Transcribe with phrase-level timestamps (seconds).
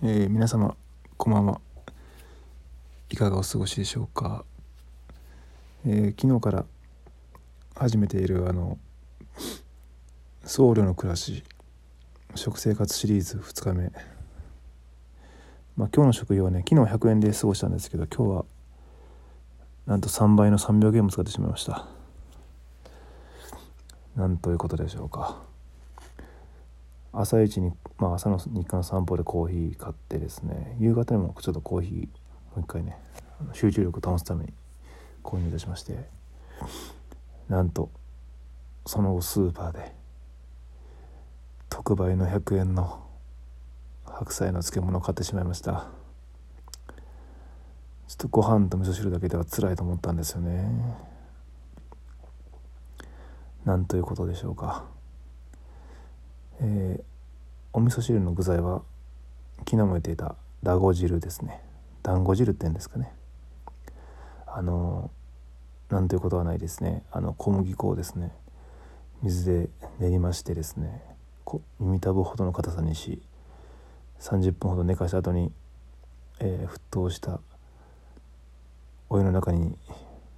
[0.00, 0.76] えー、皆様
[1.16, 1.60] こんばんは。
[3.10, 4.44] いかがお過ごしでしょうか、
[5.84, 6.64] えー、昨日から
[7.74, 8.78] 始めているあの
[10.44, 11.42] 僧侶の暮らし
[12.36, 13.90] 食生活シリーズ2日目。
[15.76, 18.44] まあ今日の食費はね昨日100円で過ごしたんですけど今日は
[19.86, 21.88] なんと3倍の300円も使ってしまいました。
[24.14, 25.47] なんということでしょうか。
[27.12, 32.08] 朝一に、まあ、朝の日課の散歩でコーヒー買ってですね夕方にもちょっとコーヒーも
[32.58, 32.96] う一回ね
[33.52, 34.52] 集中力を保つために
[35.22, 36.08] 購入いたしまして
[37.48, 37.90] なんと
[38.86, 39.94] その後スーパーで
[41.68, 43.04] 特売の100円の
[44.04, 45.86] 白菜の漬物を買ってしまいました。
[48.08, 50.96] ちょっとご飯と味噌汁だけでは辛いと思ったんですよね。
[53.64, 54.97] なんということでしょうか。
[56.60, 57.04] えー、
[57.72, 58.82] お味噌汁の具材は
[59.60, 61.60] 昨日も言っていただご汁ですね。
[62.02, 63.12] 団子汁って言うんですかね。
[64.46, 65.10] あの
[65.90, 67.02] なんということはないですね。
[67.10, 68.32] あの小麦粉をですね
[69.22, 71.02] 水で練りましてですね
[71.80, 73.22] 耳たぶほどの硬さにし
[74.20, 75.52] 30分ほど寝かした後に、
[76.40, 77.40] えー、沸騰した
[79.08, 79.76] お湯の中に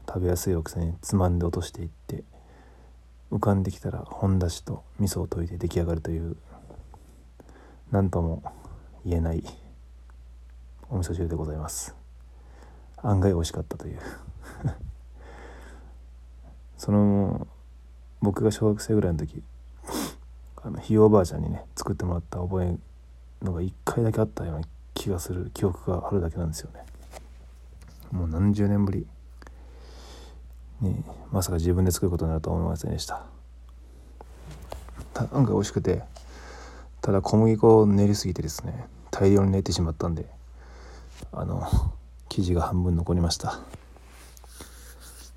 [0.06, 2.24] 食べやすい大きさにつまんで落としていって
[3.30, 6.36] 浮かんできたら本だしと味噌を溶いて出来上がるという
[7.90, 8.42] 何とも
[9.04, 9.44] 言えない
[10.88, 11.94] お味噌汁でございます。
[12.96, 13.98] 案外美味しかったという。
[16.76, 17.46] その
[18.20, 19.42] 僕が小学生ぐらいの時
[20.62, 22.78] あのひいおばあちゃんにね作ってもらった覚え
[23.44, 26.84] のが1回だけあったような気がする記憶があるだけなんですよね。
[28.10, 29.06] もう何十年ぶり。
[30.80, 33.22] ね、まさか自分で作ることになるとは思いませんでした。
[35.32, 36.02] 案外美味しくて
[37.02, 40.24] ただ小麦粉を練りすぎてですね大量に練ってしまったんで
[41.32, 41.68] あの
[42.30, 43.58] 生地が半分残りました。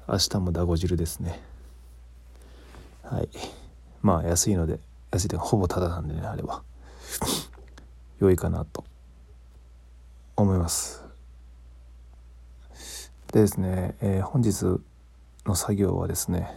[0.07, 1.41] 明日もだご汁ですね。
[3.03, 3.29] はい。
[4.01, 4.79] まあ安いので
[5.11, 6.63] 安いでほぼタダなんでねあれば
[8.19, 8.85] 良いかなと。
[10.35, 11.03] 思います。
[13.31, 14.81] でですね、えー、本日
[15.45, 16.49] の作業はですね、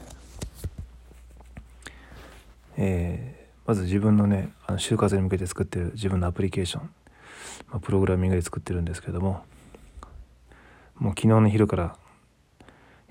[2.77, 6.91] えー、まず自分のねあの就活に向けて作ってる自分のアプリケーション、
[7.71, 9.45] まあ、プログラミングで作ってるんですけども
[10.99, 11.97] もう昨日の昼から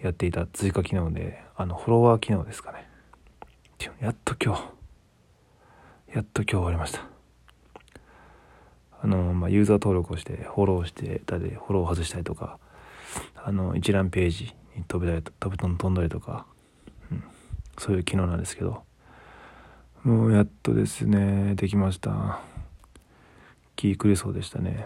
[0.01, 2.87] やっていた追加機能であのフォロワー機能ですかね。
[3.99, 4.63] やっと今日
[6.15, 7.01] やっと今日終わりました。
[9.01, 12.57] あの、まあ、ユーザー登録をしてフォローしてたでフォローを外したりとか
[13.35, 16.45] あの一覧ページ飛びたり飛び飛んだりとか、
[17.11, 17.23] うん、
[17.77, 18.83] そういう機能なんですけど
[20.03, 22.39] もうやっとですねできました。
[23.75, 24.85] 気狂いそうでしたね。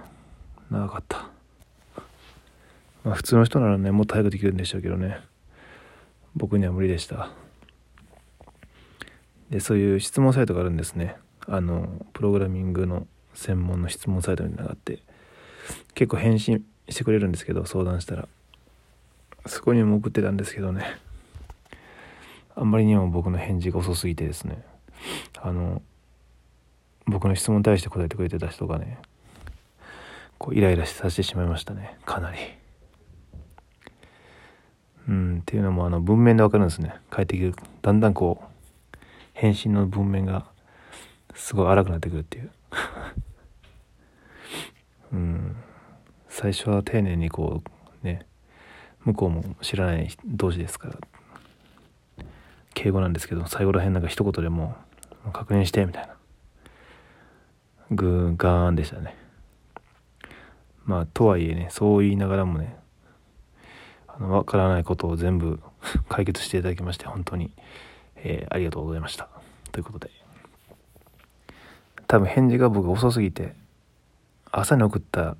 [0.72, 1.28] 長かった。
[3.03, 5.19] まあ普通の人ならねもっと早くできるんでしょうけどね。
[6.35, 7.31] 僕には無理でした。
[9.49, 11.17] でそういう質問サイトがあるんですね。
[11.47, 14.99] あのプログラミングの専門の質問サイトにがって
[15.95, 18.28] 結構返信してくれるんですけど相談したら。
[19.45, 20.85] そこにも送ってたんですけどね。
[22.55, 24.63] あんまりにも僕の返事が遅すぎてですね。
[25.41, 25.81] あの
[27.07, 28.99] 僕の質問に対して答えてくれてた人がね
[30.38, 31.97] こうイライラさせてしまいましたね。
[32.05, 32.38] かなり。
[35.07, 36.94] うんっていうのもあの文面でわかるんですね。
[37.13, 38.97] 帰ってくるだんだんこう
[39.33, 40.45] 返信の文面が
[41.33, 42.51] すごい荒くなってくるっていう。
[45.13, 45.55] うん。
[46.28, 47.63] 最初は丁寧にこ
[48.03, 48.25] うね
[49.05, 50.97] 向こうも知らない同士ですから。
[52.73, 54.75] 敬語なんですけど最後らへんなんか一言でも
[55.27, 56.15] う確認してみたいな。
[57.91, 59.15] グーガーンでしたね。
[60.85, 62.77] まあとはいえねそう言いながらもね
[64.07, 65.59] あの分からないことを全部
[66.07, 67.51] 解決していただきまして本当に、
[68.16, 69.29] えー、ありがとうございました。
[69.71, 70.11] ということで。
[72.07, 73.53] 多分返事が僕遅すぎて
[74.51, 75.37] 朝に送った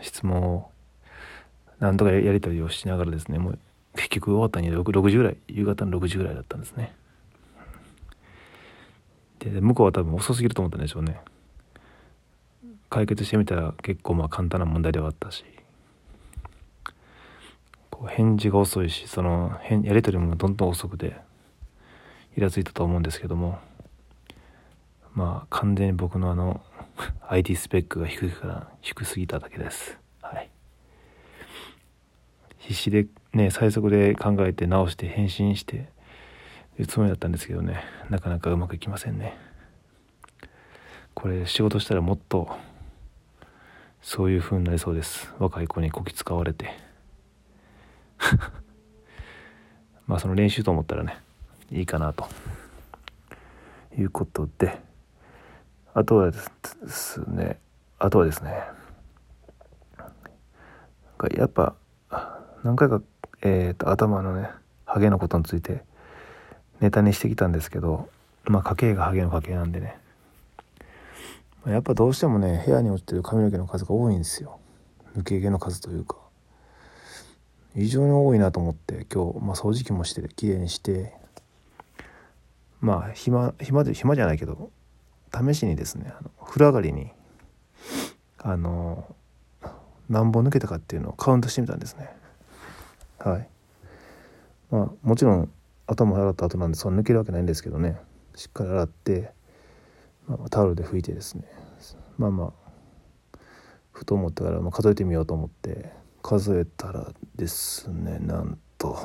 [0.00, 0.70] 質問を
[1.80, 3.58] なんとかやり取りをしながらですねもう
[3.94, 6.94] 結局終わったに 6, 6時ぐらい夕方の6時ぐらいだったんですね。
[9.38, 11.20] で向こうは多分遅すぎると思ったんでしょうね。
[12.90, 15.44] 解決してみたら結構まあ簡単な問題ではあったし。
[17.90, 21.16] こう返事が遅いしそのやり取りもどんどん遅くて
[22.36, 23.58] イラついたと思うんですけども。
[25.14, 26.60] まあ完全に僕のあの
[27.28, 29.98] IT スペックが低いから低すぎただけです。
[32.68, 35.88] 必死でね最速で考えて直して返信して
[36.78, 37.82] いうつもりだったんですけどね。
[38.10, 39.38] なかなかうまくいきませんね。
[41.14, 42.50] これ仕事したらもっと
[44.02, 45.32] そういう風になりそうです。
[45.38, 46.68] 若い子にこき使われて。
[50.06, 51.16] まあその練習と思ったらね
[51.72, 52.28] いいかなと。
[53.96, 54.78] いうことで。
[55.94, 56.38] あとはで
[56.86, 57.58] すね
[57.98, 58.62] あとはですね。
[61.34, 61.74] やっぱ
[62.64, 63.00] 何回か、
[63.42, 64.50] えーと、頭のね
[64.84, 65.82] ハゲのことについて
[66.80, 68.08] ネタにしてきたんですけど
[68.44, 69.98] まあ家計がハゲの家系なんでね。
[71.66, 74.58] やっぱどうしてもね部屋に落ちてる髪の毛の数が多いんですよ。
[75.16, 76.16] 抜け毛の数というか。
[77.76, 81.12] 異常に多いなと思って今日、まあ、掃除機もしてきれいにして。
[82.80, 84.70] まあ暇暇で暇じゃないけど
[85.32, 87.10] 試しにですねあの風呂上がりに
[88.38, 89.04] あの
[90.08, 92.08] 何本抜けたかっていうのをカウントしてみたんですね。
[93.18, 93.48] はい。
[94.70, 95.50] まあもちろん
[95.86, 97.98] 頭洗った後なんでそんな抜けるわけないんですけどね。
[98.34, 99.32] しっかり洗って、
[100.26, 101.44] まあ、タオルで拭いてですね。
[102.18, 102.52] まあま
[103.34, 103.38] あ
[103.92, 105.90] ふと思ったから、まあ、数えてみようと思って
[106.22, 108.96] 数えたらですねなんと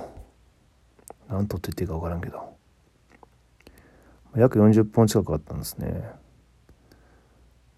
[1.30, 2.54] なんとって言っていいか分からんけど。
[4.36, 6.10] 約40本近くあったんですね。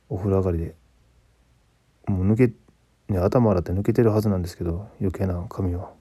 [0.07, 0.75] お風呂上がりで。
[2.07, 2.53] もう抜け
[3.13, 5.91] ね頭洗って抜けてるはずなんですけど余計な髪は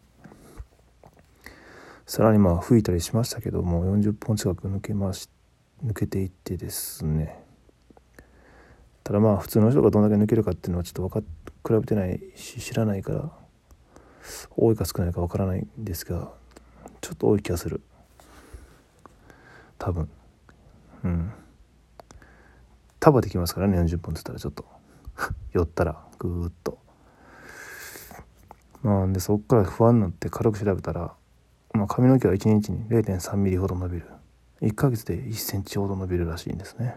[2.06, 5.28] さらにまあ吹いたりしましたけども40本近く抜けまし
[5.84, 7.42] 抜けていってですね。
[9.02, 11.20] ただまあ普通の人がどんだけ抜けるかっていうのはちょっと分か
[11.66, 13.30] 比べてないし知らないから
[14.56, 16.32] 多いか少ないか分からないんですが
[17.00, 17.82] ちょっと多い気がする。
[19.78, 20.08] 多分。
[21.04, 21.32] うん。
[22.98, 24.64] 束できますからね40本っつったらちょっと。
[25.52, 26.78] 寄ったらぐーっと。
[28.82, 31.14] まあでそっから不安になって軽く調べたら、
[31.74, 34.06] まあ、髪の毛は1日に0 3ミリほど伸びる。
[34.62, 36.94] 1ヶ月で1センチほど伸びるらしいんですね。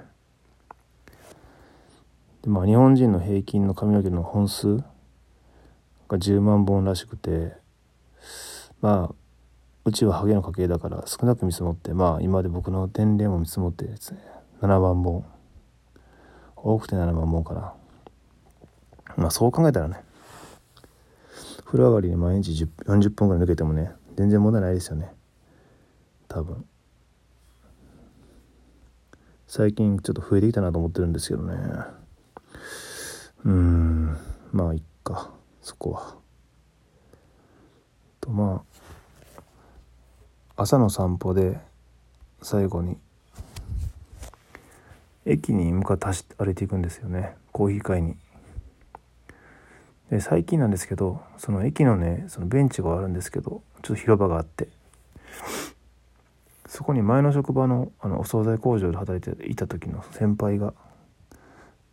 [2.44, 4.84] でまあ日本人の平均の髪の毛の本数が
[6.18, 7.54] 10万本らしくて
[8.80, 9.16] まあ
[9.84, 14.20] うちはハゲの家系だから少なく見積もってまあ今で僕の年齢も見積もってですね
[14.62, 15.26] 7万本。
[16.56, 17.74] 多くて7万本かな。
[19.16, 20.04] まあそう考えたらね
[21.66, 25.12] 風呂上がりに毎日40分ぐらい抜けてもね全然問題ないですよね。
[26.28, 26.66] 多分。
[29.46, 31.56] 最近ちょっと増えてきたなと思ってるんですけどね。
[33.46, 34.18] うん。
[34.52, 35.32] まあいっか。
[35.62, 36.16] そこは。
[38.20, 38.64] とま
[40.58, 41.60] あ朝の散歩で
[42.42, 42.98] 最後に
[45.26, 47.36] 駅に向かって走って歩いていくんですよね。
[47.52, 48.18] コーヒー買いに。
[50.10, 54.70] で最近なんですけどその駅のねそのベンチがあるんですけどちょっと広場があって
[56.66, 60.74] そこに前の職場のあのお惣菜工場で働いていた時の先輩が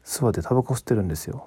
[0.04, 1.46] 座ってタバコ吸ってるんですよ。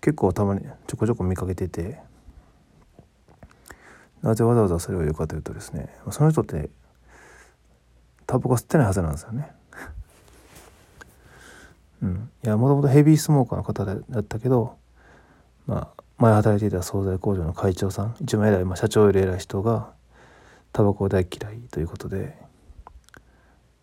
[0.00, 1.98] 結構たまにちょこちょこ見かけてて
[4.22, 6.70] なぜわざわざそれを言うかというとですねその人って
[8.26, 9.52] タバコ吸ってないはずなんですよね。
[12.02, 14.76] うん、いやもともとヘビースモーカーの方だったけど、
[15.66, 19.92] まあ、前働いていた惣菜工場の会長さん一番偉い、まあ、社長より偉い人が
[20.72, 22.36] タバコ大嫌いということで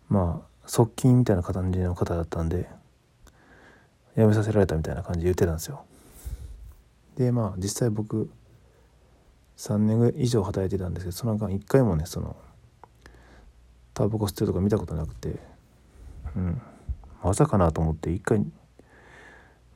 [0.08, 2.68] まあ側近みたいな感じの方だったんで
[4.16, 5.84] 辞めさせられたみたいな感じで言ってたんですよ。
[7.16, 8.30] でまあ実際僕
[9.56, 12.36] 3年以上働いてたんですけどその間一回もねその
[13.94, 15.36] タバコ吸ってるとか見たことなくて
[16.36, 16.62] うん
[17.22, 18.40] まさかなと思って一回、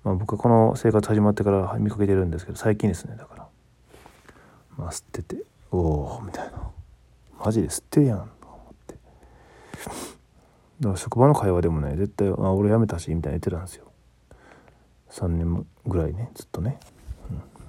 [0.04, 3.48] まあ、僕はこの生活始まってから見かけてるんですけど最近ですねだから。
[4.76, 6.70] まあ吸ってておおみたいな。
[7.44, 8.94] マジで吸ってるやんと思って。
[10.80, 13.90] だから職場の会話でもね絶対あ俺辞めたしみたいな言ってたんですよ。
[15.10, 16.78] 3年ぐらいねずっとね、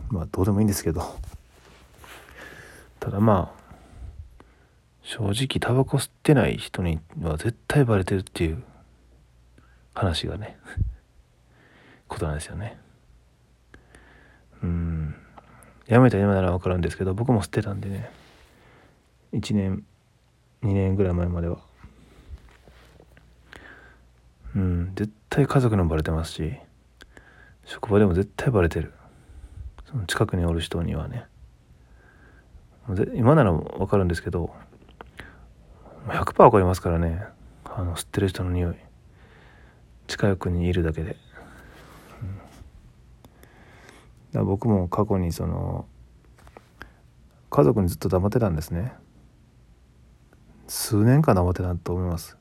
[0.10, 1.04] うん、まあどうでもいいんですけど。
[3.00, 3.64] ただまあ
[5.02, 8.64] 正直タバコ吸ってない人には絶対バレてるっていう。
[9.94, 10.58] 話がね。
[12.08, 12.78] ことなんですよね。
[14.62, 15.16] うん。
[15.88, 18.10] やめた今なら分かるんですけど僕も捨てたんでね。
[19.34, 19.86] 1年
[20.64, 21.60] 2年ぐらい前までは。
[24.56, 24.92] うん。
[24.96, 26.54] 絶対家族にもバレてますし
[27.66, 28.94] 職場でも絶対バレてる。
[29.86, 31.26] その近くにおる人にはね。
[33.16, 34.54] 今なら分かるんですけど
[36.08, 37.24] 100%分かりますからね。
[37.66, 38.76] あの吸ってる人の匂い。
[40.14, 41.18] 近くにいるだけで、
[44.36, 45.88] うん、僕も過去にその
[47.50, 48.94] 家族にずっと黙ってたんですね。
[50.68, 52.38] 数年間黙ってたと思います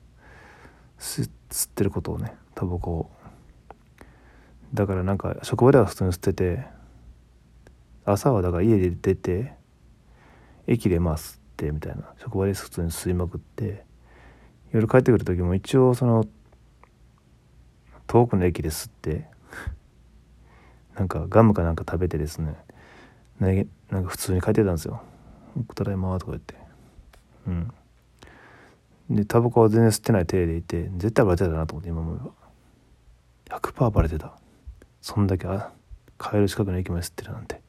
[0.99, 1.29] 吸っ
[1.71, 3.11] てることをねタバコを。
[4.75, 6.65] だからなんか職場では普通に吸ってて
[8.05, 9.53] 朝はだから家で出て
[10.67, 12.13] 駅でまあ吸ってみたいな。
[12.21, 13.83] 職場で普通に吸いまくって
[14.71, 16.27] 夜帰ってくる時も一応その
[18.13, 19.25] 遠くの駅で吸って。
[20.93, 22.53] なんかガムかなんか食べてですね。
[23.39, 23.49] な
[24.01, 25.01] んか普通に帰ってたんですよ
[25.73, 26.53] 「ただいま」とか言って。
[27.47, 27.73] うん。
[29.09, 32.17] でタバコは全然吸ってない体でいて絶対バレてたなと思って今思え
[33.49, 33.57] ば。
[33.59, 34.37] 100%バレてた。
[35.01, 35.71] そんだけあ
[36.19, 37.61] 帰る近くの駅まで吸ってるなんて。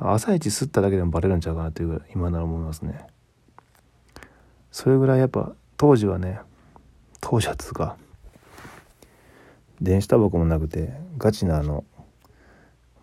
[0.00, 3.06] 朝一吸っただけでもバレるんちゃうかなというぐらい今なら思いますね。
[4.72, 6.40] それぐらいやっぱ当時はね
[7.20, 7.96] 当時はつうか
[9.82, 11.84] 電子タバコもなくてガチなあの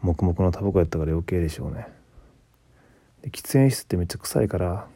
[0.02, 1.88] 黙々のタバコやったから余計でしょうね。
[3.22, 4.88] で喫煙室ってめっちゃ臭いから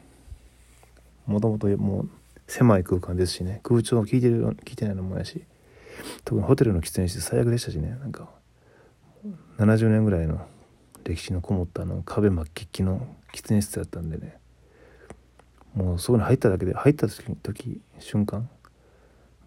[1.26, 2.10] もともともう
[2.46, 3.60] 狭い空間ですしね。
[3.62, 5.44] 空調効いてる効いてないのもやし
[6.24, 7.98] 特にホテルの喫煙室最悪でしたしね。
[8.00, 8.30] なんか
[9.58, 10.40] 70年ぐらいの
[11.04, 14.38] 歴史のこもったあの壁真っ黄きの喫煙室だったんでね。
[15.74, 18.48] もうそこに入っただけで入った時時瞬間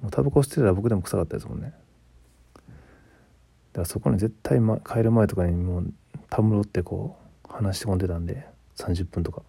[0.03, 1.73] もうタバコ吸ってたら僕でも臭かったですもんね。
[3.77, 5.93] からそこに絶対、ま、帰る前とかにもう
[6.29, 7.15] たむろってこ
[7.47, 9.43] う話し込んでたんで30分とか。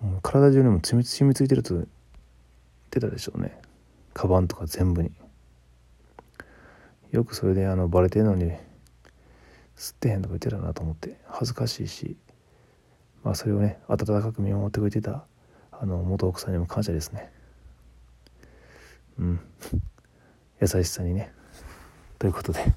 [0.00, 1.86] もう体中にも染み染みついてると言っ
[2.90, 3.60] てたでしょうね。
[4.14, 5.10] カバンとか全部に。
[7.12, 8.52] よくそれであのバレてるのに
[9.76, 12.16] 吸ってへんとか言ってたなと思って恥ずかしいし
[13.22, 15.24] まあそれをね温かく見守ってくれてた
[15.72, 17.30] あの元奥さんにも感謝ですね。
[19.18, 19.40] うん。
[20.60, 21.35] 優しさにね。
[22.18, 22.74] ということで。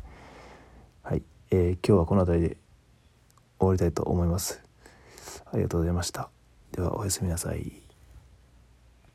[1.03, 2.57] はい、えー、今日はこの辺りで
[3.59, 4.61] 終わりたいと思います。
[5.51, 6.29] ありがとうございました。
[6.71, 7.78] ではおやすみなさい。